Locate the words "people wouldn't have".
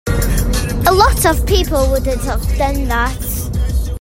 1.45-2.41